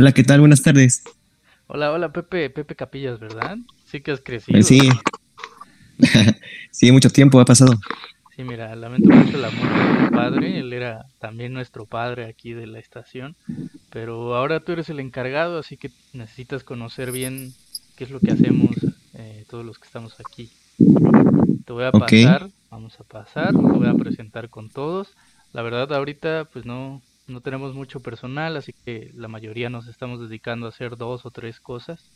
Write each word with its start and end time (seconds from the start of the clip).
Hola, 0.00 0.12
¿qué 0.12 0.24
tal? 0.24 0.40
Buenas 0.40 0.62
tardes. 0.62 1.04
Hola, 1.66 1.92
hola, 1.92 2.10
Pepe, 2.10 2.48
Pepe 2.48 2.74
Capillas, 2.74 3.20
¿verdad? 3.20 3.58
Sí 3.84 4.00
que 4.00 4.12
has 4.12 4.22
crecido. 4.22 4.58
Eh, 4.58 4.62
sí. 4.62 4.80
sí, 6.70 6.90
mucho 6.90 7.10
tiempo 7.10 7.38
ha 7.38 7.44
pasado. 7.44 7.74
Sí, 8.34 8.42
mira, 8.42 8.74
lamento 8.76 9.10
mucho 9.10 9.36
la 9.36 9.50
muerte 9.50 9.78
de 9.78 10.02
mi 10.02 10.08
padre, 10.08 10.58
él 10.58 10.72
era 10.72 11.04
también 11.18 11.52
nuestro 11.52 11.84
padre 11.84 12.24
aquí 12.24 12.54
de 12.54 12.66
la 12.66 12.78
estación, 12.78 13.36
pero 13.90 14.36
ahora 14.36 14.60
tú 14.60 14.72
eres 14.72 14.88
el 14.88 15.00
encargado, 15.00 15.58
así 15.58 15.76
que 15.76 15.90
necesitas 16.14 16.64
conocer 16.64 17.12
bien 17.12 17.52
qué 17.94 18.04
es 18.04 18.10
lo 18.10 18.20
que 18.20 18.30
hacemos 18.30 18.70
eh, 19.12 19.44
todos 19.50 19.66
los 19.66 19.78
que 19.78 19.84
estamos 19.84 20.14
aquí. 20.18 20.48
Te 21.66 21.74
voy 21.74 21.84
a 21.84 21.92
pasar, 21.92 22.48
vamos 22.70 22.98
a 22.98 23.04
pasar, 23.04 23.50
te 23.50 23.60
voy 23.60 23.86
a 23.86 23.92
presentar 23.92 24.48
con 24.48 24.70
todos. 24.70 25.08
La 25.52 25.60
verdad 25.60 25.92
ahorita 25.92 26.48
pues 26.50 26.64
no, 26.64 27.02
no 27.30 27.40
tenemos 27.40 27.74
mucho 27.74 28.00
personal, 28.00 28.56
así 28.56 28.74
que 28.84 29.10
la 29.14 29.28
mayoría 29.28 29.70
nos 29.70 29.86
estamos 29.86 30.20
dedicando 30.20 30.66
a 30.66 30.70
hacer 30.70 30.96
dos 30.96 31.24
o 31.24 31.30
tres 31.30 31.60
cosas, 31.60 32.10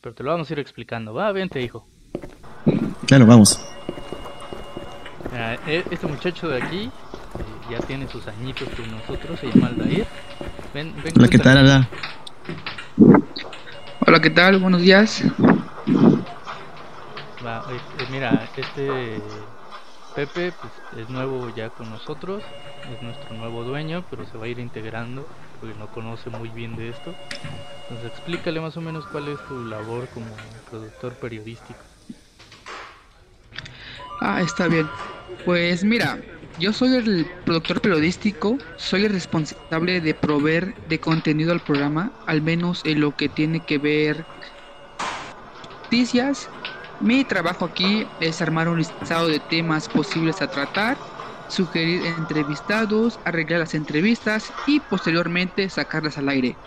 pero 0.00 0.14
te 0.14 0.22
lo 0.22 0.30
vamos 0.30 0.50
a 0.50 0.52
ir 0.52 0.58
explicando. 0.58 1.14
Va, 1.14 1.32
vente 1.32 1.60
hijo. 1.60 1.86
Claro, 3.06 3.26
vamos. 3.26 3.58
E, 5.66 5.84
este 5.90 6.06
muchacho 6.06 6.48
de 6.48 6.62
aquí 6.62 6.84
eh, 6.84 6.90
ya 7.70 7.78
tiene 7.80 8.08
sus 8.08 8.26
añitos 8.26 8.68
con 8.70 8.90
nosotros, 8.90 9.40
se 9.40 9.50
llama 9.50 9.68
Aldair. 9.68 10.06
Ven, 10.74 10.94
ven 11.02 11.14
Hola, 11.16 11.28
¿qué 11.28 11.38
tal, 11.38 11.58
Alda? 11.58 11.88
Hola, 14.06 14.20
¿qué 14.20 14.30
tal? 14.30 14.58
Buenos 14.58 14.82
días. 14.82 15.24
Va, 17.44 17.64
eh, 17.70 18.04
mira, 18.10 18.48
este 18.56 19.20
Pepe 20.18 20.50
pues, 20.50 20.72
es 20.90 21.08
nuevo 21.08 21.48
ya 21.48 21.70
con 21.70 21.90
nosotros, 21.90 22.42
es 22.90 23.00
nuestro 23.00 23.36
nuevo 23.36 23.62
dueño, 23.62 24.04
pero 24.10 24.26
se 24.26 24.36
va 24.36 24.46
a 24.46 24.48
ir 24.48 24.58
integrando 24.58 25.28
porque 25.60 25.78
no 25.78 25.86
conoce 25.86 26.28
muy 26.28 26.48
bien 26.48 26.74
de 26.74 26.88
esto. 26.88 27.14
Entonces 27.82 28.08
explícale 28.08 28.60
más 28.60 28.76
o 28.76 28.80
menos 28.80 29.06
cuál 29.06 29.28
es 29.28 29.38
tu 29.46 29.64
labor 29.64 30.08
como 30.08 30.34
productor 30.68 31.14
periodístico. 31.20 31.86
Ah, 34.18 34.42
está 34.42 34.66
bien. 34.66 34.90
Pues 35.44 35.84
mira, 35.84 36.18
yo 36.56 36.72
soy 36.72 36.96
el 36.96 37.26
productor 37.44 37.80
periodístico, 37.80 38.58
soy 38.74 39.04
el 39.04 39.12
responsable 39.12 40.00
de 40.00 40.14
proveer 40.14 40.74
de 40.88 40.98
contenido 40.98 41.52
al 41.52 41.60
programa, 41.60 42.10
al 42.26 42.42
menos 42.42 42.84
en 42.84 43.02
lo 43.02 43.12
que 43.14 43.28
tiene 43.28 43.60
que 43.60 43.78
ver 43.78 44.26
noticias. 45.84 46.50
Mi 47.00 47.24
trabajo 47.24 47.64
aquí 47.64 48.14
es 48.20 48.40
armar 48.40 48.68
un 48.68 48.78
listado 48.78 49.26
de 49.28 49.40
temas 49.40 49.88
posibles 49.88 50.42
a 50.42 50.48
tratar, 50.48 51.04
sugerir 51.46 52.04
entrevistados, 52.06 53.20
arreglar 53.24 53.60
las 53.60 53.74
entrevistas 53.74 54.54
y 54.64 54.80
posteriormente 54.80 55.68
sacarlas 55.70 56.18
al 56.18 56.28
aire. 56.28 56.60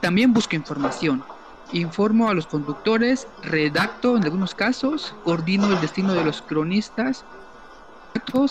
También 0.00 0.32
busco 0.32 0.56
información, 0.56 1.28
Informo 1.68 2.30
a 2.30 2.34
los 2.34 2.46
conductores, 2.46 3.28
redacto 3.42 4.16
en 4.16 4.22
algunos 4.24 4.54
casos, 4.54 5.16
coordino 5.20 5.72
el 5.72 5.80
destino 5.80 6.14
de 6.14 6.22
los 6.22 6.40
cronistas 6.40 7.26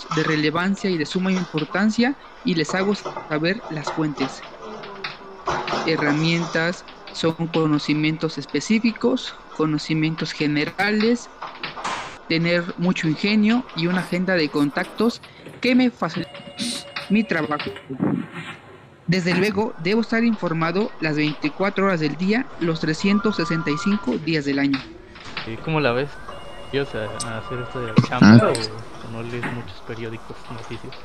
de 0.10 0.24
relevancia 0.24 0.90
y 0.90 0.98
de 0.98 1.06
suma 1.06 1.32
importancia 1.32 2.18
y 2.44 2.56
les 2.56 2.74
hago 2.76 2.94
saber 3.30 3.66
las 3.70 3.92
fuentes. 3.92 4.48
Herramientas 5.86 6.86
son 7.12 7.36
conocimientos 7.48 8.38
específicos, 8.38 9.34
conocimientos 9.56 10.32
generales, 10.32 11.30
tener 12.28 12.64
mucho 12.78 13.08
ingenio 13.08 13.66
y 13.76 13.88
una 13.88 14.00
agenda 14.00 14.36
de 14.36 14.50
contactos 14.50 15.22
que 15.62 15.76
me 15.76 15.90
facilita 15.90 16.32
mi 17.10 17.24
trabajo. 17.24 17.72
Desde 19.08 19.36
luego, 19.36 19.74
debo 19.84 20.02
estar 20.02 20.24
informado 20.24 20.92
las 21.00 21.16
24 21.16 21.86
horas 21.86 22.00
del 22.00 22.16
día, 22.16 22.48
los 22.60 22.80
365 22.80 24.18
días 24.18 24.46
del 24.46 24.60
año. 24.60 24.80
¿Y 25.46 25.56
cómo 25.58 25.80
la 25.80 25.92
ves? 25.92 26.10
¿Quieres 26.72 26.90
hacer 26.90 27.60
esto 27.60 27.82
de 27.86 27.94
chamba 28.08 28.48
ah. 28.48 28.54
o, 29.08 29.12
no 29.12 29.22
lees 29.22 29.46
muchos 29.54 29.82
periódicos, 29.88 30.36
noticias? 30.52 30.96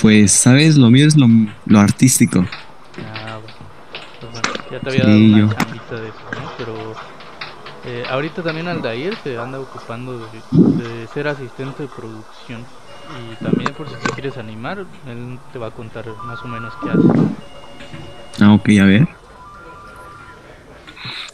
Pues, 0.00 0.32
¿sabes? 0.32 0.76
Lo 0.76 0.90
mío 0.90 1.06
es 1.06 1.16
lo, 1.16 1.26
lo 1.66 1.78
artístico. 1.78 2.46
Ah, 2.98 3.38
bueno. 3.38 3.56
Pues 4.20 4.32
bueno, 4.32 4.48
ya 4.70 4.80
te 4.80 4.88
había 4.88 5.04
dado 5.04 5.18
una 5.18 5.56
chambita 5.56 5.94
de 5.96 6.08
eso, 6.08 6.18
¿no? 6.32 6.41
Pero 6.64 6.94
eh, 7.84 8.06
ahorita 8.08 8.40
también 8.44 8.68
Aldair 8.68 9.16
se 9.16 9.36
anda 9.36 9.58
ocupando 9.58 10.28
de, 10.28 10.42
de 10.76 11.08
ser 11.08 11.26
asistente 11.26 11.82
de 11.82 11.88
producción. 11.88 12.64
Y 13.18 13.34
también 13.42 13.74
por 13.74 13.88
si 13.88 13.96
te 13.96 14.14
quieres 14.14 14.38
animar, 14.38 14.86
él 15.08 15.40
te 15.52 15.58
va 15.58 15.66
a 15.66 15.70
contar 15.72 16.04
más 16.24 16.40
o 16.44 16.46
menos 16.46 16.72
qué 16.84 16.90
hace. 16.90 17.08
Ah, 18.40 18.54
ok, 18.54 18.68
a 18.80 18.84
ver. 18.84 19.08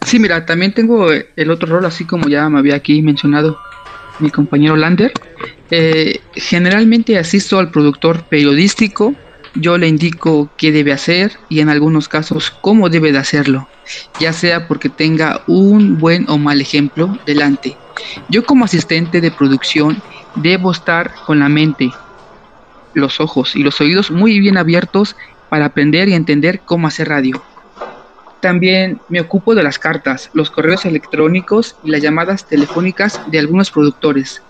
Sí, 0.03 0.19
mira, 0.19 0.47
también 0.47 0.73
tengo 0.73 1.13
el 1.13 1.51
otro 1.51 1.69
rol, 1.69 1.85
así 1.85 2.07
como 2.07 2.27
ya 2.31 2.49
me 2.49 2.59
había 2.59 2.77
aquí 2.77 3.03
mencionado 3.03 3.59
mi 4.19 4.31
compañero 4.31 4.77
Lander. 4.77 5.13
Eh, 5.71 6.21
generalmente 6.33 7.19
asisto 7.19 7.59
al 7.59 7.71
productor 7.71 8.25
periodístico, 8.25 9.15
yo 9.55 9.79
le 9.79 9.89
indico 9.89 10.51
qué 10.57 10.73
debe 10.73 10.93
hacer 10.93 11.39
y 11.49 11.61
en 11.61 11.69
algunos 11.69 12.09
casos 12.09 12.51
cómo 12.51 12.89
debe 12.89 13.13
de 13.13 13.19
hacerlo, 13.19 13.69
ya 14.21 14.33
sea 14.33 14.69
porque 14.69 14.89
tenga 14.89 15.43
un 15.47 15.99
buen 15.99 16.29
o 16.29 16.39
mal 16.39 16.61
ejemplo 16.61 17.19
delante. 17.27 17.77
Yo 18.29 18.45
como 18.45 18.65
asistente 18.65 19.21
de 19.21 19.31
producción 19.31 20.01
debo 20.35 20.73
estar 20.73 21.15
con 21.27 21.41
la 21.41 21.49
mente, 21.49 21.91
los 22.95 23.21
ojos 23.21 23.57
y 23.57 23.63
los 23.63 23.81
oídos 23.81 24.11
muy 24.11 24.39
bien 24.39 24.57
abiertos 24.57 25.17
para 25.49 25.67
aprender 25.67 26.09
y 26.09 26.15
entender 26.15 26.61
cómo 26.61 26.87
hacer 26.87 27.09
radio. 27.09 27.43
También 28.41 29.01
me 29.09 29.21
ocupo 29.21 29.55
de 29.55 29.65
las 29.65 29.79
cartas, 29.79 30.31
los 30.33 30.51
correos 30.51 30.85
electrónicos 30.85 31.77
y 31.83 31.91
las 31.91 32.03
llamadas 32.03 32.47
telefónicas 32.47 33.21
de 33.27 33.41
algunos 33.41 33.71
productores. 33.71 34.43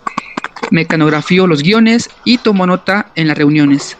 Mecanografío 0.70 1.46
los 1.46 1.62
guiones 1.62 2.10
y 2.24 2.38
tomo 2.38 2.66
nota 2.66 3.10
en 3.14 3.28
las 3.28 3.38
reuniones. 3.38 3.96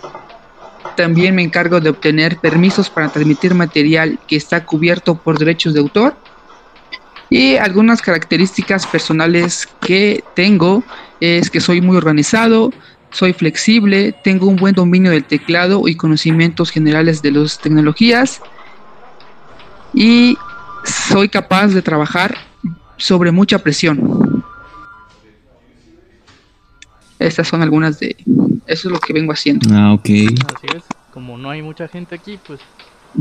También 0.97 1.34
me 1.34 1.43
encargo 1.43 1.81
de 1.81 1.91
obtener 1.91 2.39
permisos 2.39 2.91
para 2.91 3.09
transmitir 3.09 3.55
material 3.55 4.19
que 4.27 4.37
está 4.37 4.65
cubierto 4.65 5.16
por 5.16 5.39
derechos 5.39 5.75
de 5.75 5.81
autor. 5.81 6.16
Y 7.31 7.56
algunas 7.56 8.00
características 8.00 8.87
personales 8.87 9.69
que 9.81 10.25
tengo 10.34 10.83
es 11.21 11.50
que 11.50 11.61
soy 11.61 11.81
muy 11.81 11.97
organizado, 11.97 12.72
soy 13.11 13.33
flexible, 13.33 14.15
tengo 14.25 14.47
un 14.47 14.56
buen 14.56 14.75
dominio 14.75 15.11
del 15.11 15.25
teclado 15.25 15.88
y 15.88 15.94
conocimientos 15.94 16.71
generales 16.71 17.22
de 17.22 17.33
las 17.33 17.59
tecnologías 17.59 18.41
y 19.94 20.37
soy 20.84 21.28
capaz 21.28 21.69
de 21.69 21.83
trabajar 21.83 22.37
sobre 22.97 23.31
mucha 23.31 23.59
presión. 23.59 24.38
Estas 27.19 27.49
son 27.49 27.62
algunas 27.62 27.99
de... 27.99 28.17
Eso 28.67 28.89
es 28.89 28.93
lo 28.93 29.01
que 29.01 29.12
vengo 29.12 29.33
haciendo. 29.33 29.69
Ah, 29.73 29.93
ok. 29.93 30.05
Así 30.05 30.67
es. 30.77 30.84
Como 31.11 31.39
no 31.39 31.51
hay 31.51 31.62
mucha 31.62 31.89
gente 31.89 32.15
aquí, 32.15 32.39
pues 32.47 32.61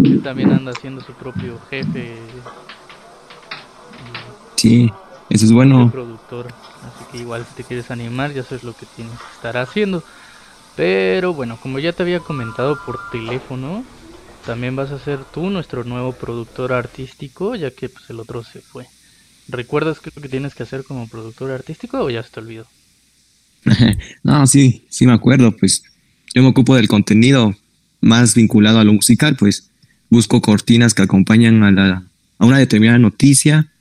él 0.03 0.21
también 0.21 0.51
anda 0.51 0.73
siendo 0.73 1.01
su 1.01 1.13
propio 1.13 1.59
jefe. 1.69 2.17
Sí, 4.55 4.91
eso 5.29 5.45
es 5.45 5.51
bueno. 5.51 5.89
Productor. 5.91 6.47
Así 6.47 7.05
que 7.11 7.17
igual 7.19 7.45
si 7.45 7.55
te 7.55 7.63
quieres 7.63 7.89
animar, 7.89 8.33
ya 8.33 8.43
sabes 8.43 8.63
lo 8.63 8.73
que 8.73 8.85
tienes 8.95 9.17
que 9.17 9.35
estar 9.35 9.57
haciendo. 9.57 10.03
Pero 10.75 11.33
bueno, 11.33 11.57
como 11.61 11.79
ya 11.79 11.93
te 11.93 12.03
había 12.03 12.19
comentado 12.19 12.77
por 12.85 12.99
teléfono, 13.11 13.83
también 14.45 14.75
vas 14.75 14.91
a 14.91 14.99
ser 14.99 15.19
tú 15.33 15.49
nuestro 15.49 15.83
nuevo 15.83 16.13
productor 16.13 16.71
artístico, 16.71 17.55
ya 17.55 17.71
que 17.71 17.89
pues, 17.89 18.09
el 18.09 18.19
otro 18.19 18.43
se 18.43 18.61
fue. 18.61 18.87
¿Recuerdas 19.47 19.99
qué 19.99 20.09
es 20.09 20.15
lo 20.15 20.21
que 20.21 20.29
tienes 20.29 20.53
que 20.53 20.63
hacer 20.63 20.83
como 20.83 21.07
productor 21.07 21.51
artístico 21.51 21.99
o 21.99 22.09
ya 22.09 22.21
se 22.21 22.29
te 22.29 22.39
olvidó? 22.41 22.67
no, 24.23 24.47
sí, 24.47 24.85
sí 24.89 25.05
me 25.05 25.13
acuerdo, 25.13 25.55
pues 25.55 25.83
yo 26.33 26.41
me 26.41 26.49
ocupo 26.49 26.75
del 26.75 26.87
contenido 26.87 27.55
más 28.01 28.35
vinculado 28.35 28.79
a 28.79 28.83
lo 28.83 28.93
musical, 28.93 29.35
pues 29.35 29.69
busco 30.09 30.41
cortinas 30.41 30.93
que 30.93 31.03
acompañan 31.03 31.63
a, 31.63 31.71
la, 31.71 32.03
a 32.37 32.45
una 32.45 32.59
determinada 32.59 32.99
noticia 32.99 33.71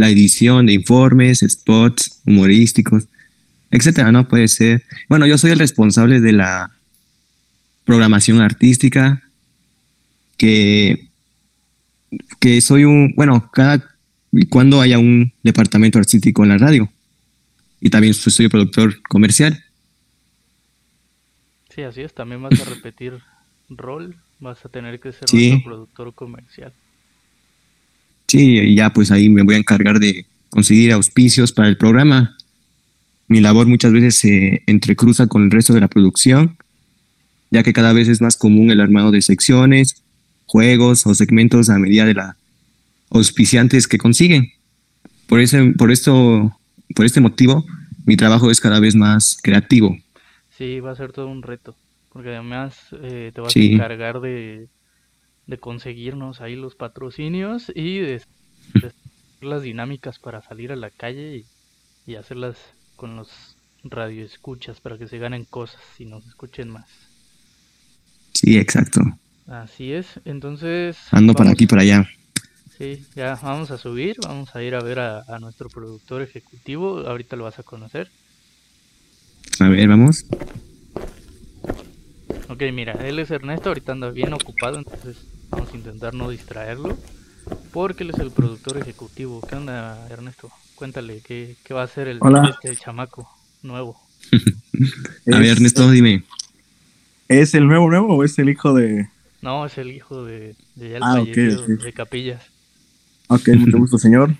la 0.00 0.08
edición 0.08 0.64
de 0.64 0.72
informes, 0.72 1.44
spots 1.46 2.22
humorísticos, 2.24 3.04
etcétera, 3.70 4.10
¿no? 4.10 4.26
Puede 4.26 4.48
ser. 4.48 4.82
Bueno, 5.10 5.26
yo 5.26 5.36
soy 5.36 5.50
el 5.50 5.58
responsable 5.58 6.20
de 6.20 6.32
la 6.32 6.70
programación 7.84 8.40
artística, 8.40 9.22
que, 10.38 11.06
que 12.38 12.62
soy 12.62 12.84
un, 12.84 13.12
bueno, 13.14 13.50
cada 13.52 13.90
cuando 14.48 14.80
haya 14.80 14.98
un 14.98 15.34
departamento 15.42 15.98
artístico 15.98 16.44
en 16.44 16.48
la 16.48 16.56
radio. 16.56 16.90
Y 17.80 17.90
también 17.90 18.14
soy 18.14 18.48
productor 18.48 19.00
comercial. 19.02 19.64
Sí, 21.74 21.82
así 21.82 22.02
es, 22.02 22.12
también 22.14 22.42
vas 22.42 22.60
a 22.60 22.64
repetir 22.64 23.18
rol, 23.68 24.16
vas 24.38 24.64
a 24.64 24.68
tener 24.68 25.00
que 25.00 25.12
ser 25.12 25.28
un 25.32 25.62
productor 25.62 26.14
comercial. 26.14 26.72
Sí, 28.26 28.58
y 28.58 28.74
ya 28.74 28.92
pues 28.92 29.10
ahí 29.10 29.28
me 29.28 29.42
voy 29.42 29.54
a 29.54 29.58
encargar 29.58 29.98
de 29.98 30.26
conseguir 30.50 30.92
auspicios 30.92 31.52
para 31.52 31.68
el 31.68 31.76
programa. 31.76 32.36
Mi 33.28 33.40
labor 33.40 33.66
muchas 33.66 33.92
veces 33.92 34.18
se 34.18 34.62
entrecruza 34.66 35.26
con 35.26 35.44
el 35.44 35.50
resto 35.50 35.72
de 35.72 35.80
la 35.80 35.88
producción, 35.88 36.56
ya 37.50 37.62
que 37.62 37.72
cada 37.72 37.92
vez 37.92 38.08
es 38.08 38.20
más 38.20 38.36
común 38.36 38.70
el 38.70 38.80
armado 38.80 39.10
de 39.10 39.22
secciones 39.22 40.02
juegos 40.50 41.06
o 41.06 41.14
segmentos 41.14 41.70
a 41.70 41.78
medida 41.78 42.04
de 42.04 42.14
la 42.14 42.36
auspiciantes 43.10 43.86
que 43.86 43.98
consiguen. 43.98 44.52
Por, 45.28 45.40
ese, 45.40 45.62
por, 45.78 45.92
esto, 45.92 46.58
por 46.94 47.06
este 47.06 47.20
motivo, 47.20 47.64
mi 48.04 48.16
trabajo 48.16 48.50
es 48.50 48.60
cada 48.60 48.80
vez 48.80 48.94
más 48.94 49.38
creativo. 49.42 49.96
Sí, 50.56 50.80
va 50.80 50.92
a 50.92 50.96
ser 50.96 51.12
todo 51.12 51.28
un 51.28 51.42
reto, 51.42 51.76
porque 52.12 52.30
además 52.30 52.76
eh, 53.02 53.32
te 53.34 53.40
vas 53.40 53.54
a 53.54 53.58
encargar 53.60 54.20
de, 54.20 54.68
de, 55.46 55.58
conseguirnos 55.58 56.40
ahí 56.40 56.56
los 56.56 56.74
patrocinios 56.74 57.72
y 57.74 57.98
de, 57.98 58.22
las 59.40 59.62
dinámicas 59.62 60.18
para 60.18 60.42
salir 60.42 60.72
a 60.72 60.76
la 60.76 60.90
calle 60.90 61.36
y, 61.36 62.10
y 62.10 62.16
hacerlas 62.16 62.56
con 62.96 63.16
los 63.16 63.56
radioescuchas 63.84 64.80
para 64.80 64.98
que 64.98 65.08
se 65.08 65.18
ganen 65.18 65.44
cosas 65.44 65.80
y 65.98 66.04
nos 66.04 66.26
escuchen 66.26 66.68
más. 66.68 66.88
Sí, 68.34 68.58
exacto. 68.58 69.00
Así 69.46 69.92
es, 69.92 70.20
entonces... 70.24 70.96
Ando 71.10 71.34
para 71.34 71.50
aquí, 71.50 71.66
para 71.66 71.82
allá. 71.82 72.08
Sí, 72.80 73.04
ya 73.14 73.38
vamos 73.42 73.70
a 73.70 73.76
subir, 73.76 74.16
vamos 74.22 74.56
a 74.56 74.62
ir 74.62 74.74
a 74.74 74.80
ver 74.80 75.00
a, 75.00 75.38
nuestro 75.38 75.68
productor 75.68 76.22
ejecutivo, 76.22 77.00
ahorita 77.00 77.36
lo 77.36 77.44
vas 77.44 77.58
a 77.58 77.62
conocer. 77.62 78.10
A 79.58 79.68
ver, 79.68 79.86
vamos. 79.86 80.24
Ok, 82.48 82.62
mira, 82.72 82.92
él 82.92 83.18
es 83.18 83.30
Ernesto, 83.30 83.68
ahorita 83.68 83.92
anda 83.92 84.10
bien 84.10 84.32
ocupado, 84.32 84.78
entonces 84.78 85.18
vamos 85.50 85.70
a 85.74 85.76
intentar 85.76 86.14
no 86.14 86.30
distraerlo, 86.30 86.96
porque 87.70 88.02
él 88.02 88.12
es 88.14 88.18
el 88.18 88.30
productor 88.30 88.78
ejecutivo. 88.78 89.42
¿Qué 89.46 89.56
onda, 89.56 90.08
Ernesto? 90.08 90.50
Cuéntale, 90.74 91.20
¿qué, 91.20 91.56
va 91.72 91.82
a 91.82 91.84
hacer 91.84 92.08
el 92.08 92.18
este 92.48 92.82
chamaco 92.82 93.28
nuevo? 93.62 94.00
a 95.30 95.38
ver, 95.38 95.48
Ernesto, 95.48 95.90
dime. 95.90 96.24
¿Es 97.28 97.52
el 97.52 97.66
nuevo 97.66 97.90
nuevo 97.90 98.16
o 98.16 98.24
es 98.24 98.38
el 98.38 98.48
hijo 98.48 98.72
de...? 98.72 99.10
No, 99.42 99.66
es 99.66 99.76
el 99.76 99.90
hijo 99.90 100.24
de, 100.24 100.54
de, 100.76 100.98
ah, 101.02 101.22
de 101.22 101.92
Capillas. 101.92 102.42
Ok, 103.30 103.48
mucho 103.56 103.78
gusto, 103.78 103.96
señor. 103.96 104.34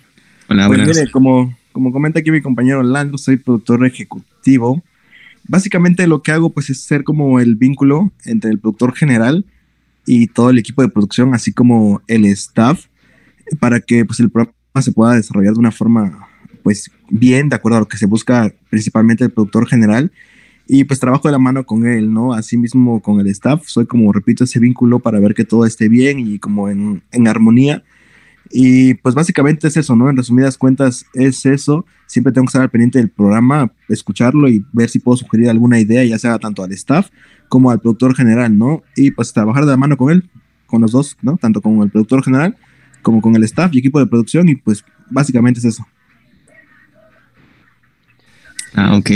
Hola, 0.49 0.67
pues 0.67 0.85
mire, 0.85 1.11
como, 1.13 1.57
como 1.71 1.93
comenta 1.93 2.19
aquí 2.19 2.33
mi 2.33 2.43
compañero 2.43 2.83
Lando, 2.83 3.19
soy 3.19 3.37
productor 3.37 3.87
ejecutivo. 3.87 4.83
Básicamente 5.47 6.09
lo 6.09 6.23
que 6.23 6.33
hago 6.33 6.51
pues 6.51 6.71
es 6.71 6.81
ser 6.81 7.05
como 7.05 7.39
el 7.39 7.55
vínculo 7.55 8.13
entre 8.25 8.51
el 8.51 8.59
productor 8.59 8.95
general 8.95 9.45
y 10.07 10.27
todo 10.27 10.51
el 10.51 10.59
equipo 10.59 10.83
de 10.83 10.89
producción, 10.89 11.35
así 11.35 11.53
como 11.53 12.03
el 12.09 12.25
staff, 12.27 12.87
para 13.61 13.79
que 13.79 14.05
pues 14.05 14.19
el 14.19 14.29
programa 14.29 14.55
se 14.81 14.91
pueda 14.91 15.15
desarrollar 15.15 15.55
de 15.55 15.61
una 15.61 15.71
forma 15.71 16.29
pues 16.65 16.91
bien, 17.09 17.49
de 17.49 17.57
acuerdo 17.57 17.79
a 17.79 17.81
lo 17.83 17.89
que 17.89 17.97
se 17.97 18.07
busca 18.07 18.53
principalmente 18.71 19.23
el 19.23 19.31
productor 19.31 19.69
general. 19.69 20.11
Y 20.67 20.83
pues 20.85 20.99
trabajo 20.99 21.29
de 21.29 21.33
la 21.33 21.39
mano 21.39 21.65
con 21.65 21.87
él, 21.87 22.13
¿no? 22.13 22.33
Así 22.33 22.57
mismo 22.57 23.01
con 23.01 23.21
el 23.21 23.29
staff, 23.29 23.63
soy 23.67 23.87
como, 23.87 24.13
repito, 24.13 24.45
ese 24.45 24.59
vínculo 24.59 24.99
para 24.99 25.21
ver 25.21 25.35
que 25.35 25.45
todo 25.45 25.65
esté 25.65 25.89
bien 25.89 26.19
y 26.21 26.41
como 26.41 26.69
en, 26.69 27.03
en 27.13 27.29
armonía 27.29 27.85
y 28.50 28.94
pues 28.94 29.14
básicamente 29.14 29.69
es 29.69 29.76
eso, 29.76 29.94
¿no? 29.94 30.11
En 30.11 30.17
resumidas 30.17 30.58
cuentas 30.58 31.06
es 31.14 31.47
eso. 31.47 31.87
Siempre 32.06 32.32
tengo 32.32 32.47
que 32.47 32.50
estar 32.50 32.62
al 32.62 32.70
pendiente 32.70 32.99
del 32.99 33.08
programa, 33.08 33.73
escucharlo 33.88 34.49
y 34.49 34.64
ver 34.73 34.91
si 34.91 34.99
puedo 34.99 35.17
sugerir 35.17 35.49
alguna 35.49 35.79
idea, 35.79 36.05
ya 36.05 36.19
sea 36.19 36.38
tanto 36.38 36.64
al 36.64 36.73
staff 36.73 37.11
como 37.49 37.70
al 37.70 37.81
productor 37.81 38.17
general, 38.17 38.58
¿no? 38.58 38.82
Y 38.97 39.12
pues 39.12 39.32
trabajar 39.32 39.64
de 39.64 39.70
la 39.70 39.76
mano 39.76 39.97
con 39.97 40.11
él, 40.11 40.29
con 40.67 40.81
los 40.81 40.91
dos, 40.91 41.17
¿no? 41.23 41.37
Tanto 41.37 41.61
con 41.61 41.81
el 41.82 41.91
productor 41.91 42.25
general 42.25 42.56
como 43.02 43.23
con 43.23 43.35
el 43.37 43.44
staff 43.44 43.73
y 43.73 43.79
equipo 43.79 43.99
de 44.00 44.06
producción 44.06 44.49
y 44.49 44.56
pues 44.56 44.85
básicamente 45.11 45.61
es 45.61 45.67
eso. 45.67 45.87
Ah, 48.75 48.96
ok. 48.96 49.11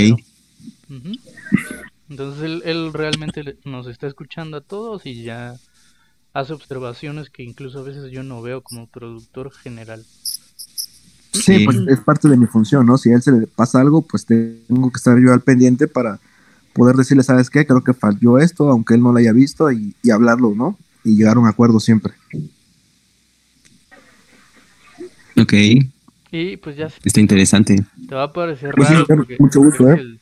Entonces 2.08 2.42
él, 2.42 2.62
él 2.64 2.92
realmente 2.92 3.56
nos 3.64 3.86
está 3.88 4.06
escuchando 4.06 4.58
a 4.58 4.60
todos 4.60 5.06
y 5.06 5.24
ya 5.24 5.54
hace 6.34 6.52
observaciones 6.52 7.30
que 7.30 7.44
incluso 7.44 7.78
a 7.78 7.82
veces 7.82 8.10
yo 8.10 8.22
no 8.22 8.42
veo 8.42 8.60
como 8.60 8.86
productor 8.88 9.52
general. 9.52 10.04
Sí, 11.32 11.64
pues 11.64 11.78
es 11.88 12.00
parte 12.00 12.28
de 12.28 12.36
mi 12.36 12.46
función, 12.46 12.86
¿no? 12.86 12.98
Si 12.98 13.10
a 13.10 13.14
él 13.14 13.22
se 13.22 13.32
le 13.32 13.46
pasa 13.46 13.80
algo, 13.80 14.02
pues 14.02 14.26
tengo 14.26 14.90
que 14.90 14.96
estar 14.96 15.18
yo 15.18 15.32
al 15.32 15.40
pendiente 15.40 15.88
para 15.88 16.20
poder 16.72 16.96
decirle, 16.96 17.22
¿sabes 17.22 17.50
qué? 17.50 17.66
Creo 17.66 17.82
que 17.82 17.94
falló 17.94 18.38
esto, 18.38 18.68
aunque 18.68 18.94
él 18.94 19.02
no 19.02 19.12
lo 19.12 19.18
haya 19.18 19.32
visto, 19.32 19.70
y, 19.70 19.94
hablarlo, 20.12 20.54
¿no? 20.54 20.76
Y 21.04 21.16
llegar 21.16 21.36
a 21.36 21.40
un 21.40 21.48
acuerdo 21.48 21.80
siempre. 21.80 22.12
Ok. 25.40 25.52
Y 26.32 26.56
pues 26.56 26.76
ya. 26.76 26.88
Está 27.04 27.20
interesante. 27.20 27.84
Te 28.08 28.14
va 28.14 28.24
a 28.24 28.32
parecer 28.32 28.74
pues 28.74 28.88
raro. 28.88 29.26
mucho 29.38 29.60
gusto, 29.60 29.90
¿eh? 29.90 30.18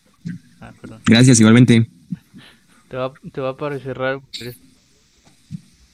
Ah, 0.61 0.73
Gracias, 1.07 1.41
igualmente. 1.41 1.89
Te 2.89 2.97
va, 2.97 3.13
te 3.33 3.41
va 3.41 3.51
a 3.51 3.57
parecer 3.57 3.97
raro 3.97 4.21
porque 4.21 4.55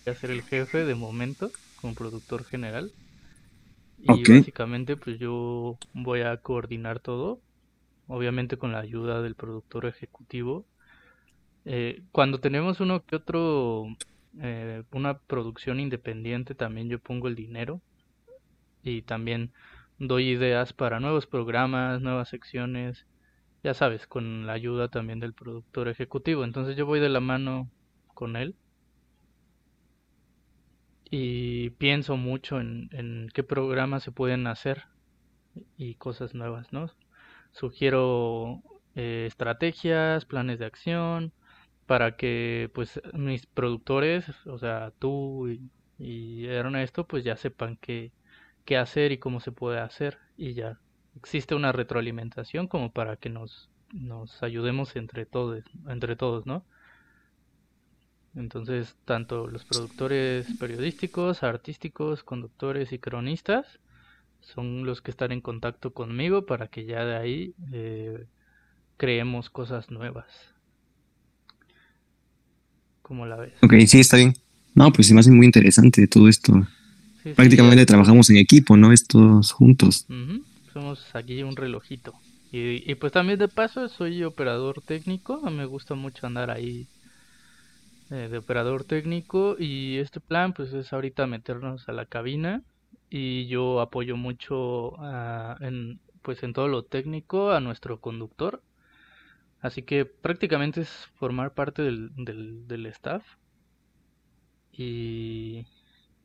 a 0.09 0.15
ser 0.15 0.31
el 0.31 0.43
jefe 0.43 0.85
de 0.85 0.95
momento 0.95 1.51
como 1.81 1.95
productor 1.95 2.45
general. 2.45 2.93
Y 4.01 4.23
básicamente 4.31 4.97
pues 4.97 5.19
yo 5.19 5.77
voy 5.93 6.21
a 6.21 6.37
coordinar 6.37 7.01
todo, 7.01 7.41
obviamente 8.07 8.57
con 8.57 8.73
la 8.73 8.79
ayuda 8.79 9.23
del 9.23 9.35
productor 9.35 9.87
ejecutivo. 9.87 10.67
Eh, 11.65 12.03
cuando 12.13 12.39
tenemos 12.39 12.81
uno 12.81 13.05
que 13.05 13.17
otro, 13.17 13.87
eh, 14.41 14.85
una 14.93 15.19
producción 15.19 15.81
independiente, 15.81 16.55
también 16.55 16.89
yo 16.89 17.01
pongo 17.01 17.27
el 17.27 17.35
dinero 17.35 17.81
y 18.85 19.03
también 19.03 19.53
doy 19.99 20.29
ideas 20.29 20.73
para 20.73 21.01
nuevos 21.01 21.27
programas, 21.27 22.01
nuevas 22.01 22.29
secciones, 22.29 23.05
ya 23.65 23.75
sabes, 23.75 24.07
con 24.07 24.47
la 24.47 24.53
ayuda 24.53 24.89
también 24.89 25.19
del 25.19 25.35
productor 25.35 25.89
ejecutivo. 25.89 26.45
Entonces 26.45 26.77
yo 26.77 26.87
voy 26.87 27.01
de 27.01 27.09
la 27.09 27.21
mano 27.21 27.69
con 28.15 28.37
él 28.37 28.55
y 31.11 31.71
pienso 31.71 32.17
mucho 32.17 32.61
en, 32.61 33.31
qué 33.35 33.43
programas 33.43 34.03
se 34.03 34.13
pueden 34.13 34.47
hacer 34.47 34.85
y 35.77 35.95
cosas 35.95 36.35
nuevas, 36.35 36.73
¿no? 36.73 36.91
Sugiero 37.53 38.63
eh, 38.95 39.25
estrategias, 39.27 40.25
planes 40.25 40.59
de 40.59 40.67
acción 40.67 41.33
para 41.87 42.17
que 42.17 42.71
pues 42.75 43.01
mis 43.15 43.47
productores, 43.47 44.29
o 44.47 44.59
sea, 44.59 44.93
tú 44.99 45.49
y, 45.49 45.71
y 45.99 46.47
Ernesto, 46.47 47.07
pues 47.07 47.25
ya 47.25 47.37
sepan 47.37 47.77
qué, 47.81 48.13
qué 48.65 48.77
hacer 48.77 49.13
y 49.13 49.19
cómo 49.19 49.41
se 49.41 49.53
puede 49.53 49.81
hacer 49.81 50.19
y 50.37 50.55
ya 50.55 50.79
existe 51.17 51.55
una 51.55 51.73
retroalimentación 51.73 52.69
como 52.69 52.93
para 52.93 53.17
que 53.17 53.31
nos, 53.31 53.71
nos 53.93 54.43
ayudemos 54.43 54.95
entre 54.97 55.27
todos, 55.27 55.65
entre 55.89 56.17
todos, 56.17 56.47
¿no? 56.47 56.65
Entonces, 58.39 58.95
tanto 59.05 59.49
los 59.49 59.65
productores 59.65 60.47
periodísticos, 60.61 61.43
artísticos, 61.43 62.23
conductores 62.23 62.93
y 62.93 63.01
cronistas 63.01 63.67
son 64.41 64.87
los 64.87 65.03
que 65.03 65.11
están 65.11 65.33
en 65.33 65.41
contacto 65.41 65.93
conmigo 65.93 66.47
para 66.47 66.69
que 66.69 66.85
ya 66.85 67.05
de 67.05 67.17
ahí 67.17 67.55
eh, 67.73 68.27
creemos 68.97 69.51
cosas 69.51 69.91
nuevas. 69.91 70.27
¿Cómo 73.03 73.27
la 73.27 73.37
ves? 73.37 73.55
Ok, 73.61 73.75
sí, 73.89 73.99
está 73.99 74.19
bien. 74.19 74.35
No, 74.73 74.93
pues 74.93 75.09
se 75.09 75.15
me 75.15 75.21
hace 75.21 75.33
muy 75.33 75.47
interesante 75.47 76.07
todo 76.07 76.29
esto. 76.29 76.53
Prácticamente 77.35 77.87
trabajamos 77.87 78.31
en 78.31 78.37
equipo, 78.37 78.77
¿no? 78.77 78.93
Estos 78.93 79.51
juntos. 79.51 80.07
Somos 80.73 81.13
aquí 81.15 81.43
un 81.43 81.57
relojito. 81.57 82.15
Y, 82.53 82.89
y 82.89 82.95
pues 82.95 83.13
también 83.13 83.41
de 83.41 83.49
paso 83.49 83.89
soy 83.89 84.23
operador 84.23 84.81
técnico. 84.81 85.41
Me 85.51 85.65
gusta 85.65 85.97
mucho 85.97 86.27
andar 86.27 86.51
ahí 86.51 86.87
eh, 88.11 88.29
de 88.31 88.39
operador 88.39 88.85
técnico 88.85 89.57
y 89.59 89.99
este 89.99 90.21
plan 90.21 90.53
pues 90.55 90.73
es 90.73 90.93
ahorita 90.93 91.27
meternos 91.27 91.89
a 91.89 91.93
la 91.93 92.07
cabina 92.07 92.63
y 93.11 93.47
yo 93.47 93.81
apoyo 93.81 94.17
mucho 94.17 94.95
en 95.61 96.01
pues 96.23 96.43
en 96.43 96.53
todo 96.53 96.69
lo 96.69 96.85
técnico 96.85 97.53
a 97.53 97.61
nuestro 97.61 98.01
conductor. 98.01 98.63
Así 99.61 99.83
que 99.83 100.05
prácticamente 100.05 100.83
es 100.83 100.91
formar 101.15 101.55
parte 101.55 101.83
del, 101.83 102.11
del, 102.15 102.87
staff. 102.87 103.25
Y, 104.73 105.67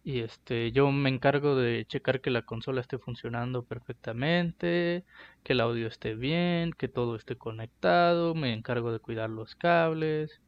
y 0.03 0.19
este 0.19 0.71
yo 0.71 0.91
me 0.91 1.09
encargo 1.09 1.55
de 1.55 1.85
checar 1.87 2.21
que 2.21 2.29
la 2.29 2.43
consola 2.43 2.81
esté 2.81 2.97
funcionando 2.99 3.63
perfectamente 3.63 5.05
que 5.43 5.53
el 5.53 5.61
audio 5.61 5.87
esté 5.87 6.13
bien 6.15 6.73
que 6.73 6.87
todo 6.87 7.15
esté 7.15 7.37
conectado 7.37 8.35
me 8.35 8.53
encargo 8.53 8.91
de 8.91 8.99
cuidar 8.99 9.29
los 9.29 9.55
cables 9.55 10.41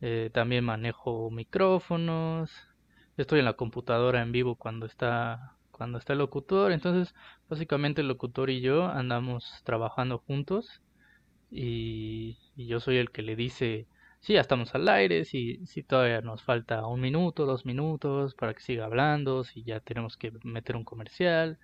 eh, 0.00 0.30
también 0.32 0.64
manejo 0.64 1.30
micrófonos. 1.30 2.50
Estoy 3.16 3.40
en 3.40 3.46
la 3.46 3.54
computadora 3.54 4.22
en 4.22 4.32
vivo 4.32 4.56
cuando 4.56 4.86
está 4.86 5.56
cuando 5.76 5.98
está 5.98 6.14
el 6.14 6.20
locutor. 6.20 6.72
Entonces, 6.72 7.14
básicamente 7.48 8.00
el 8.00 8.08
locutor 8.08 8.50
y 8.50 8.60
yo 8.60 8.86
andamos 8.86 9.62
trabajando 9.64 10.18
juntos 10.18 10.82
y, 11.50 12.38
yo 12.56 12.80
soy 12.80 12.96
el 12.98 13.10
que 13.10 13.22
le 13.22 13.36
dice 13.36 13.86
si 14.20 14.34
ya 14.34 14.40
estamos 14.40 14.74
al 14.74 14.88
aire, 14.88 15.24
si, 15.24 15.64
si 15.66 15.82
todavía 15.82 16.20
nos 16.22 16.42
falta 16.42 16.86
un 16.86 17.00
minuto, 17.00 17.46
dos 17.46 17.66
minutos 17.66 18.34
para 18.34 18.54
que 18.54 18.60
siga 18.60 18.86
hablando, 18.86 19.44
si 19.44 19.62
ya 19.64 19.80
tenemos 19.80 20.16
que 20.16 20.32
meter 20.44 20.76
un 20.76 20.84
comercial, 20.84 21.58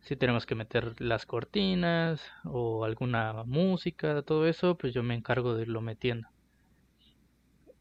si 0.00 0.16
tenemos 0.16 0.46
que 0.46 0.54
meter 0.56 1.00
las 1.00 1.26
cortinas 1.26 2.22
o 2.44 2.84
alguna 2.84 3.44
música, 3.44 4.22
todo 4.22 4.46
eso, 4.46 4.76
pues 4.78 4.94
yo 4.94 5.02
me 5.02 5.14
encargo 5.14 5.54
de 5.54 5.62
irlo 5.62 5.80
metiendo. 5.80 6.28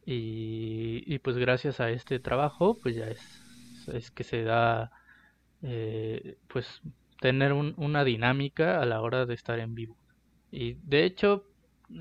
Y, 0.05 1.03
y 1.13 1.19
pues 1.19 1.37
gracias 1.37 1.79
a 1.79 1.89
este 1.91 2.19
trabajo, 2.19 2.79
pues 2.81 2.95
ya 2.95 3.07
es, 3.07 3.21
es 3.87 4.11
que 4.11 4.23
se 4.23 4.43
da, 4.43 4.91
eh, 5.61 6.37
pues 6.47 6.81
tener 7.21 7.53
un- 7.53 7.73
una 7.77 8.03
dinámica 8.03 8.81
a 8.81 8.85
la 8.85 9.01
hora 9.01 9.25
de 9.25 9.33
estar 9.35 9.59
en 9.59 9.75
vivo. 9.75 9.97
Y 10.51 10.75
de 10.83 11.05
hecho 11.05 11.45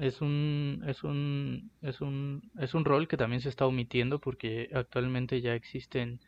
es 0.00 0.20
un, 0.23 0.82
es 0.87 1.04
un, 1.04 1.73
es 1.82 2.00
un, 2.00 2.42
es 2.58 2.75
un 2.75 2.84
rol 2.84 3.08
que 3.08 3.16
también 3.16 3.40
se 3.42 3.49
está 3.50 3.66
omitiendo 3.66 4.20
porque 4.20 4.70
actualmente 4.75 5.40
ya 5.42 5.54
existen 5.54 6.20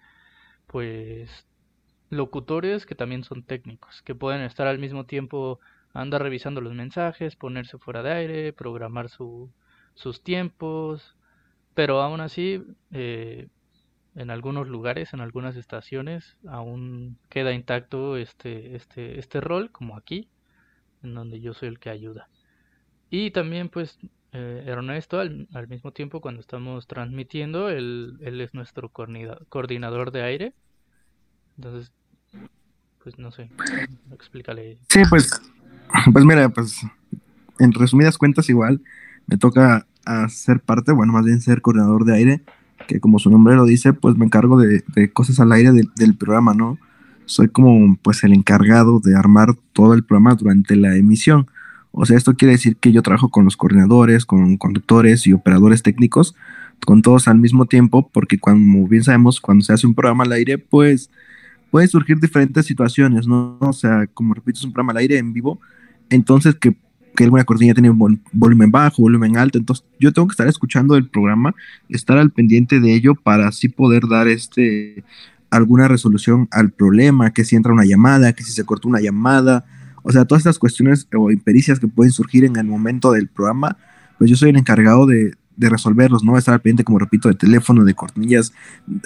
pues 0.66 1.46
locutores 2.10 2.86
que 2.86 2.94
también 2.94 3.24
son 3.24 3.44
técnicos, 3.44 4.02
que 4.02 4.14
pueden 4.14 4.42
estar 4.42 4.66
al 4.66 4.78
mismo 4.78 5.06
tiempo, 5.06 5.60
andar 5.92 6.22
revisando 6.22 6.60
los 6.60 6.74
mensajes, 6.74 7.36
ponerse 7.36 7.78
fuera 7.78 8.02
de 8.02 8.12
aire, 8.12 8.52
programar 8.52 9.08
su, 9.10 9.52
sus 9.94 10.22
tiempos, 10.22 11.15
pero 11.76 12.00
aún 12.00 12.22
así, 12.22 12.64
eh, 12.90 13.48
en 14.14 14.30
algunos 14.30 14.66
lugares, 14.66 15.12
en 15.12 15.20
algunas 15.20 15.56
estaciones, 15.56 16.38
aún 16.48 17.18
queda 17.28 17.52
intacto 17.52 18.16
este, 18.16 18.74
este, 18.74 19.18
este 19.18 19.42
rol, 19.42 19.70
como 19.70 19.94
aquí, 19.98 20.30
en 21.02 21.12
donde 21.12 21.38
yo 21.42 21.52
soy 21.52 21.68
el 21.68 21.78
que 21.78 21.90
ayuda. 21.90 22.30
Y 23.10 23.30
también, 23.30 23.68
pues, 23.68 23.98
eh, 24.32 24.64
Ernesto, 24.66 25.20
al, 25.20 25.48
al 25.52 25.68
mismo 25.68 25.92
tiempo, 25.92 26.22
cuando 26.22 26.40
estamos 26.40 26.86
transmitiendo, 26.86 27.68
él, 27.68 28.16
él 28.22 28.40
es 28.40 28.54
nuestro 28.54 28.88
coordina- 28.88 29.38
coordinador 29.50 30.12
de 30.12 30.22
aire. 30.22 30.54
Entonces, 31.58 31.92
pues 33.04 33.18
no 33.18 33.32
sé, 33.32 33.50
explícale. 34.10 34.78
Sí, 34.88 35.02
pues, 35.10 35.30
pues 36.10 36.24
mira, 36.24 36.48
pues 36.48 36.80
en 37.58 37.72
resumidas 37.72 38.16
cuentas 38.16 38.48
igual 38.48 38.80
me 39.26 39.36
toca 39.36 39.86
hacer 40.06 40.60
parte, 40.60 40.92
bueno, 40.92 41.12
más 41.12 41.24
bien 41.24 41.40
ser 41.40 41.60
coordinador 41.62 42.04
de 42.04 42.14
aire, 42.14 42.42
que 42.88 43.00
como 43.00 43.18
su 43.18 43.30
nombre 43.30 43.56
lo 43.56 43.64
dice, 43.64 43.92
pues 43.92 44.16
me 44.16 44.24
encargo 44.26 44.58
de, 44.58 44.84
de 44.94 45.10
cosas 45.12 45.40
al 45.40 45.52
aire 45.52 45.72
del- 45.72 45.90
del 45.96 46.14
programa, 46.16 46.54
¿no? 46.54 46.78
Soy 47.26 47.48
como 47.48 47.96
pues 48.02 48.22
el 48.24 48.32
encargado 48.32 49.00
de 49.00 49.16
armar 49.16 49.54
todo 49.72 49.94
el 49.94 50.04
programa 50.04 50.34
durante 50.36 50.76
la 50.76 50.96
emisión. 50.96 51.48
O 51.92 52.06
sea, 52.06 52.16
esto 52.16 52.34
quiere 52.34 52.52
decir 52.52 52.76
que 52.76 52.92
yo 52.92 53.02
trabajo 53.02 53.30
con 53.30 53.44
los 53.44 53.56
coordinadores, 53.56 54.26
con 54.26 54.56
conductores 54.58 55.26
y 55.26 55.32
operadores 55.32 55.82
técnicos, 55.82 56.36
con 56.84 57.02
todos 57.02 57.26
al 57.26 57.38
mismo 57.38 57.66
tiempo, 57.66 58.10
porque 58.12 58.38
como 58.38 58.86
bien 58.86 59.02
sabemos, 59.02 59.40
cuando 59.40 59.64
se 59.64 59.72
hace 59.72 59.86
un 59.86 59.94
programa 59.94 60.24
al 60.24 60.32
aire, 60.32 60.58
pues 60.58 61.10
pueden 61.70 61.88
surgir 61.88 62.20
diferentes 62.20 62.66
situaciones, 62.66 63.26
¿no? 63.26 63.56
O 63.60 63.72
sea, 63.72 64.06
como 64.08 64.34
repito, 64.34 64.58
es 64.58 64.64
un 64.64 64.72
programa 64.72 64.92
al 64.92 64.98
aire 64.98 65.18
en 65.18 65.32
vivo, 65.32 65.58
entonces 66.10 66.54
que, 66.54 66.76
que 67.16 67.24
alguna 67.24 67.42
cortina 67.42 67.74
tiene 67.74 67.90
un 67.90 67.98
vol- 67.98 68.20
volumen 68.32 68.70
bajo, 68.70 69.02
volumen 69.02 69.36
alto, 69.36 69.58
entonces 69.58 69.84
yo 69.98 70.12
tengo 70.12 70.28
que 70.28 70.32
estar 70.32 70.46
escuchando 70.46 70.94
el 70.94 71.08
programa, 71.08 71.52
estar 71.88 72.16
al 72.18 72.30
pendiente 72.30 72.78
de 72.78 72.94
ello 72.94 73.16
para 73.16 73.48
así 73.48 73.68
poder 73.68 74.06
dar 74.08 74.28
este 74.28 75.02
alguna 75.50 75.88
resolución 75.88 76.48
al 76.50 76.70
problema, 76.70 77.32
que 77.32 77.44
si 77.44 77.56
entra 77.56 77.72
una 77.72 77.84
llamada, 77.84 78.32
que 78.32 78.44
si 78.44 78.52
se 78.52 78.64
cortó 78.64 78.88
una 78.88 79.00
llamada, 79.00 79.64
o 80.02 80.12
sea, 80.12 80.24
todas 80.24 80.40
estas 80.40 80.58
cuestiones 80.58 81.08
o 81.16 81.30
impericias 81.30 81.80
que 81.80 81.88
pueden 81.88 82.12
surgir 82.12 82.44
en 82.44 82.56
el 82.56 82.66
momento 82.66 83.10
del 83.10 83.26
programa, 83.26 83.76
pues 84.18 84.30
yo 84.30 84.36
soy 84.36 84.50
el 84.50 84.56
encargado 84.56 85.06
de, 85.06 85.34
de 85.56 85.68
resolverlos, 85.68 86.22
¿no? 86.22 86.36
Estar 86.36 86.54
al 86.54 86.60
pendiente, 86.60 86.84
como 86.84 86.98
repito, 86.98 87.28
de 87.28 87.34
teléfono, 87.34 87.84
de 87.84 87.94
cortinillas, 87.94 88.52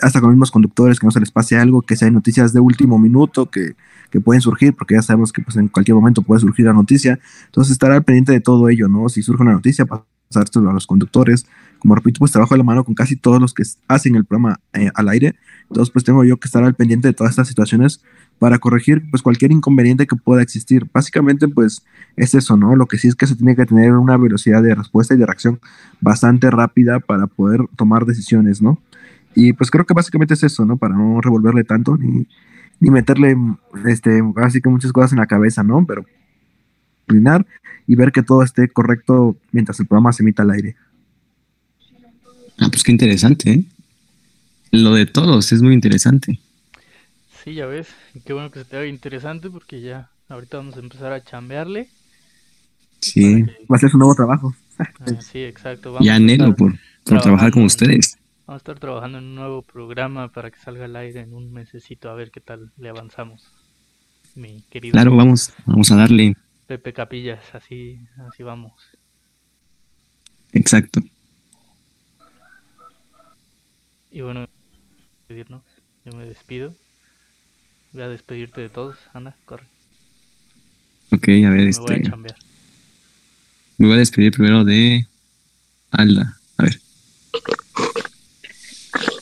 hasta 0.02 0.20
con 0.20 0.30
los 0.30 0.34
mismos 0.36 0.50
conductores, 0.50 0.98
que 0.98 1.06
no 1.06 1.10
se 1.10 1.20
les 1.20 1.30
pase 1.30 1.56
algo, 1.56 1.82
que 1.82 1.94
hay 2.00 2.10
noticias 2.10 2.52
de 2.52 2.60
último 2.60 2.98
minuto 2.98 3.50
que, 3.50 3.76
que 4.10 4.20
pueden 4.20 4.40
surgir, 4.40 4.74
porque 4.74 4.94
ya 4.94 5.02
sabemos 5.02 5.32
que 5.32 5.42
pues, 5.42 5.56
en 5.56 5.68
cualquier 5.68 5.94
momento 5.94 6.22
puede 6.22 6.40
surgir 6.40 6.66
la 6.66 6.72
noticia. 6.72 7.18
Entonces, 7.46 7.72
estar 7.72 7.90
al 7.92 8.02
pendiente 8.02 8.32
de 8.32 8.40
todo 8.40 8.68
ello, 8.68 8.88
¿no? 8.88 9.08
Si 9.08 9.22
surge 9.22 9.42
una 9.42 9.52
noticia, 9.52 9.86
pasárselo 9.86 10.70
a 10.70 10.72
los 10.72 10.86
conductores. 10.86 11.46
Como 11.78 11.94
repito, 11.94 12.18
pues 12.18 12.30
trabajo 12.30 12.54
de 12.54 12.58
la 12.58 12.64
mano 12.64 12.84
con 12.84 12.94
casi 12.94 13.16
todos 13.16 13.40
los 13.40 13.54
que 13.54 13.62
hacen 13.88 14.14
el 14.16 14.24
programa 14.24 14.60
eh, 14.72 14.90
al 14.94 15.08
aire. 15.08 15.34
Entonces, 15.68 15.90
pues 15.90 16.04
tengo 16.04 16.24
yo 16.24 16.36
que 16.38 16.46
estar 16.46 16.62
al 16.62 16.74
pendiente 16.74 17.08
de 17.08 17.14
todas 17.14 17.30
estas 17.30 17.48
situaciones 17.48 18.02
para 18.38 18.58
corregir 18.58 19.02
pues 19.10 19.22
cualquier 19.22 19.52
inconveniente 19.52 20.06
que 20.06 20.16
pueda 20.16 20.42
existir. 20.42 20.86
Básicamente, 20.92 21.48
pues 21.48 21.84
es 22.16 22.34
eso, 22.34 22.56
¿no? 22.56 22.76
Lo 22.76 22.86
que 22.86 22.98
sí 22.98 23.08
es 23.08 23.14
que 23.14 23.26
se 23.26 23.36
tiene 23.36 23.56
que 23.56 23.66
tener 23.66 23.92
una 23.92 24.16
velocidad 24.16 24.62
de 24.62 24.74
respuesta 24.74 25.14
y 25.14 25.18
de 25.18 25.26
reacción 25.26 25.60
bastante 26.00 26.50
rápida 26.50 27.00
para 27.00 27.26
poder 27.26 27.60
tomar 27.76 28.04
decisiones, 28.04 28.60
¿no? 28.60 28.78
Y 29.34 29.52
pues 29.52 29.70
creo 29.70 29.86
que 29.86 29.94
básicamente 29.94 30.34
es 30.34 30.42
eso, 30.42 30.64
¿no? 30.64 30.76
Para 30.76 30.96
no 30.96 31.20
revolverle 31.20 31.64
tanto 31.64 31.96
ni, 31.96 32.26
ni 32.80 32.90
meterle, 32.90 33.36
este, 33.86 34.20
así 34.36 34.60
que 34.60 34.68
muchas 34.68 34.92
cosas 34.92 35.12
en 35.12 35.18
la 35.18 35.26
cabeza, 35.26 35.62
¿no? 35.62 35.84
Pero 35.86 36.04
coordinar 37.06 37.46
y 37.86 37.94
ver 37.94 38.10
que 38.12 38.22
todo 38.22 38.42
esté 38.42 38.68
correcto 38.68 39.36
mientras 39.52 39.78
el 39.80 39.86
programa 39.86 40.12
se 40.12 40.22
emita 40.22 40.42
al 40.42 40.50
aire. 40.52 40.76
Ah, 42.58 42.68
pues 42.70 42.82
qué 42.82 42.92
interesante, 42.92 43.50
¿eh? 43.52 43.64
Lo 44.70 44.94
de 44.94 45.06
todos 45.06 45.50
es 45.52 45.62
muy 45.62 45.74
interesante. 45.74 46.38
Sí, 47.42 47.54
ya 47.54 47.66
ves, 47.66 47.88
y 48.14 48.20
qué 48.20 48.32
bueno 48.32 48.50
que 48.50 48.60
se 48.60 48.64
te 48.66 48.76
haga 48.76 48.86
interesante 48.86 49.50
porque 49.50 49.80
ya 49.80 50.10
ahorita 50.28 50.58
vamos 50.58 50.76
a 50.76 50.80
empezar 50.80 51.12
a 51.12 51.22
chambearle. 51.24 51.88
Sí, 53.00 53.44
que- 53.44 53.66
Va 53.70 53.76
a 53.76 53.78
ser 53.78 53.90
su 53.90 53.98
nuevo 53.98 54.14
trabajo. 54.14 54.54
ah, 54.78 54.86
sí, 55.20 55.38
exacto. 55.42 55.92
Vamos 55.92 56.06
ya 56.06 56.14
anhelo 56.16 56.54
por, 56.54 56.74
por 57.04 57.20
trabajar 57.20 57.50
con 57.50 57.64
ustedes. 57.64 58.18
Vamos 58.50 58.62
a 58.62 58.64
estar 58.64 58.80
trabajando 58.80 59.18
en 59.18 59.24
un 59.26 59.34
nuevo 59.36 59.62
programa 59.62 60.32
para 60.32 60.50
que 60.50 60.58
salga 60.58 60.86
al 60.86 60.96
aire 60.96 61.20
en 61.20 61.34
un 61.34 61.52
mesecito 61.52 62.10
a 62.10 62.14
ver 62.14 62.32
qué 62.32 62.40
tal 62.40 62.72
le 62.78 62.88
avanzamos. 62.88 63.46
Mi 64.34 64.62
querido 64.62 64.90
Claro, 64.90 65.14
vamos, 65.14 65.52
vamos 65.66 65.92
a 65.92 65.94
darle. 65.94 66.34
Pepe 66.66 66.92
Capillas, 66.92 67.44
así, 67.54 68.00
así 68.28 68.42
vamos. 68.42 68.72
Exacto. 70.50 71.00
Y 74.10 74.20
bueno, 74.22 74.48
despedirnos. 75.20 75.62
Yo 76.04 76.18
me 76.18 76.24
despido. 76.24 76.74
Voy 77.92 78.02
a 78.02 78.08
despedirte 78.08 78.62
de 78.62 78.68
todos. 78.68 78.96
Anda, 79.12 79.36
corre. 79.44 79.68
Ok, 81.12 81.28
a 81.28 81.50
ver, 81.50 81.50
Me 81.50 81.52
voy 81.52 81.66
a 81.66 81.68
este. 81.68 82.02
chambear. 82.02 82.36
Me 83.78 83.86
voy 83.86 83.94
a 83.94 83.98
despedir 84.00 84.32
primero 84.32 84.64
de 84.64 85.06
Alda. 85.92 86.39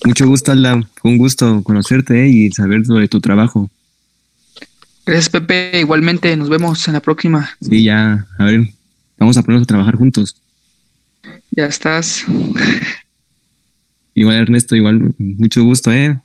Mucho 0.08 0.26
gusto, 0.26 0.52
Alda. 0.52 0.80
Fue 1.02 1.10
un 1.10 1.18
gusto 1.18 1.62
conocerte 1.62 2.24
¿eh? 2.24 2.28
y 2.30 2.50
saber 2.50 2.86
sobre 2.86 3.08
tu 3.08 3.20
trabajo. 3.20 3.68
Gracias, 5.04 5.28
Pepe. 5.28 5.80
Igualmente, 5.80 6.34
nos 6.34 6.48
vemos 6.48 6.88
en 6.88 6.94
la 6.94 7.00
próxima. 7.00 7.50
Sí, 7.60 7.84
ya, 7.84 8.26
a 8.38 8.44
ver, 8.44 8.70
vamos 9.18 9.36
a 9.36 9.42
ponernos 9.42 9.64
a 9.64 9.66
trabajar 9.66 9.96
juntos. 9.96 10.40
Ya 11.50 11.66
estás. 11.66 12.24
Igual, 14.14 14.36
Ernesto, 14.36 14.74
igual, 14.76 15.14
mucho 15.18 15.62
gusto, 15.62 15.92
¿eh? 15.92 16.18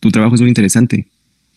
Tu 0.00 0.10
trabajo 0.10 0.34
es 0.34 0.42
muy 0.42 0.50
interesante. 0.50 1.08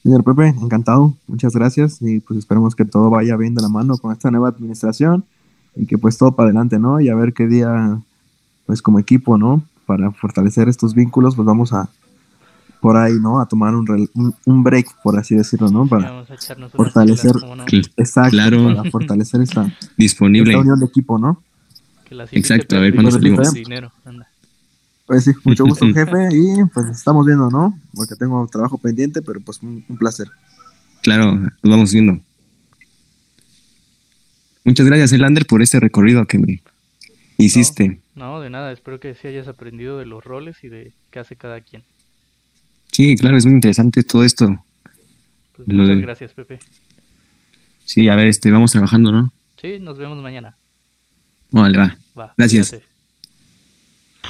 Señor 0.03 0.23
Pepe, 0.23 0.47
encantado. 0.47 1.17
Muchas 1.27 1.53
gracias 1.53 1.97
y 1.99 2.21
pues 2.21 2.39
esperemos 2.39 2.77
que 2.77 2.85
todo 2.85 3.09
vaya 3.09 3.35
bien 3.35 3.55
de 3.55 3.61
la 3.61 3.67
mano 3.67 3.97
con 3.97 4.13
esta 4.13 4.31
nueva 4.31 4.47
administración 4.47 5.25
y 5.75 5.85
que 5.85 5.97
pues 5.97 6.17
todo 6.17 6.33
para 6.33 6.47
adelante, 6.47 6.79
¿no? 6.79 7.01
Y 7.01 7.09
a 7.09 7.15
ver 7.15 7.33
qué 7.33 7.45
día, 7.45 7.99
pues 8.65 8.81
como 8.81 8.99
equipo, 8.99 9.37
¿no? 9.37 9.67
Para 9.85 10.11
fortalecer 10.11 10.69
estos 10.69 10.93
vínculos, 10.93 11.35
pues 11.35 11.45
vamos 11.45 11.73
a 11.73 11.89
por 12.81 12.97
ahí, 12.97 13.13
¿no? 13.13 13.39
A 13.39 13.45
tomar 13.47 13.73
un, 13.75 13.87
rel- 13.87 14.09
un, 14.13 14.35
un 14.45 14.63
break, 14.63 14.87
por 15.03 15.17
así 15.17 15.35
decirlo, 15.35 15.69
¿no? 15.71 15.87
Para 15.87 16.11
vamos 16.11 16.29
a 16.31 16.35
fortalecer- 16.77 17.91
exacto, 17.97 18.31
Claro. 18.31 18.75
para 18.75 18.91
fortalecer 18.91 19.41
esta, 19.41 19.73
Disponible. 19.97 20.51
esta 20.51 20.61
unión 20.61 20.79
de 20.79 20.85
equipo, 20.87 21.17
¿no? 21.17 21.41
Que 22.05 22.15
la 22.15 22.27
siguiente 22.27 22.53
Exacto, 22.53 22.75
a 22.75 22.79
ver, 22.79 22.93
¿cuándo 22.93 23.11
salimos? 23.11 23.53
dinero. 23.53 23.91
Anda. 24.05 24.27
Pues 25.05 25.23
sí, 25.25 25.31
mucho 25.45 25.65
gusto, 25.65 25.85
jefe, 25.93 26.29
y 26.33 26.63
pues 26.73 26.87
estamos 26.87 27.25
viendo, 27.25 27.49
¿no? 27.49 27.77
Porque 27.93 28.15
tengo 28.15 28.45
trabajo 28.47 28.77
pendiente, 28.77 29.21
pero 29.21 29.39
pues 29.39 29.61
un, 29.63 29.83
un 29.87 29.97
placer. 29.97 30.27
Claro, 31.03 31.35
nos 31.35 31.51
vamos 31.63 31.93
viendo. 31.93 32.19
Muchas 34.65 34.85
gracias, 34.85 35.11
Elander, 35.11 35.45
por 35.45 35.61
este 35.61 35.79
recorrido 35.79 36.25
que 36.25 36.37
me 36.39 36.61
hiciste. 37.37 37.99
No, 38.15 38.39
de 38.41 38.49
nada. 38.49 38.71
Espero 38.71 38.99
que 38.99 39.15
sí 39.15 39.27
hayas 39.27 39.47
aprendido 39.47 39.97
de 39.97 40.05
los 40.05 40.23
roles 40.23 40.63
y 40.63 40.69
de 40.69 40.93
qué 41.11 41.19
hace 41.19 41.35
cada 41.35 41.61
quien. 41.61 41.83
Sí, 42.91 43.15
claro, 43.15 43.37
es 43.37 43.45
muy 43.45 43.55
interesante 43.55 44.03
todo 44.03 44.23
esto. 44.23 44.63
Pues 45.55 45.67
muchas 45.67 45.87
de- 45.87 46.01
gracias, 46.01 46.33
Pepe. 46.33 46.59
Sí, 47.85 48.07
a 48.09 48.15
ver, 48.15 48.27
este, 48.27 48.49
vamos 48.51 48.71
trabajando, 48.71 49.11
¿no? 49.11 49.31
Sí, 49.61 49.79
nos 49.79 49.97
vemos 49.97 50.17
mañana. 50.21 50.55
Vale, 51.51 51.77
va. 51.77 51.97
Va. 52.17 52.33
Gracias. 52.37 52.75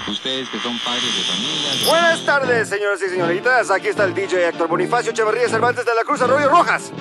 Ustedes 0.09 0.49
que 0.49 0.59
son 0.59 0.77
padres 0.79 1.03
de 1.03 1.21
familia. 1.21 1.87
Buenas 1.87 2.25
tardes, 2.25 2.67
señoras 2.67 2.99
y 3.05 3.09
señoritas. 3.09 3.69
Aquí 3.69 3.87
está 3.87 4.05
el 4.05 4.13
DJ 4.13 4.49
Héctor 4.49 4.67
Bonifacio 4.67 5.11
Echeverría 5.11 5.47
Cervantes 5.47 5.85
de 5.85 5.91
la 5.95 6.03
Cruz 6.03 6.21
Arroyo 6.21 6.49
Rojas. 6.49 6.91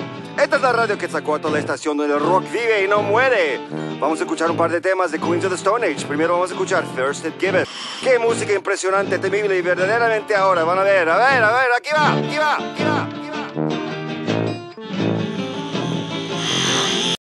Esta 0.41 0.55
es 0.55 0.61
la 0.61 0.71
radio 0.71 0.97
que 0.97 1.07
sacó 1.07 1.35
a 1.35 1.39
toda 1.39 1.53
la 1.53 1.59
estación 1.59 1.95
donde 1.95 2.15
el 2.15 2.19
rock 2.19 2.43
vive 2.51 2.83
y 2.83 2.87
no 2.87 3.01
muere. 3.01 3.59
Vamos 3.99 4.19
a 4.19 4.23
escuchar 4.23 4.49
un 4.49 4.57
par 4.57 4.71
de 4.71 4.81
temas 4.81 5.11
de 5.11 5.19
Queens 5.19 5.45
of 5.45 5.51
the 5.51 5.55
Stone 5.55 5.85
Age. 5.85 6.05
Primero 6.05 6.33
vamos 6.33 6.49
a 6.49 6.53
escuchar 6.53 6.83
First 6.95 7.25
It 7.25 7.39
Give 7.39 7.61
It. 7.61 7.67
Qué 8.01 8.17
música 8.19 8.53
impresionante, 8.53 9.19
temible 9.19 9.57
y 9.57 9.61
verdaderamente 9.61 10.35
ahora. 10.35 10.63
Van 10.63 10.79
a 10.79 10.83
ver, 10.83 11.07
a 11.07 11.17
ver, 11.17 11.43
a 11.43 11.51
ver, 11.51 11.67
aquí 11.77 11.89
va, 11.95 12.13
aquí 12.13 12.37
va. 12.37 13.82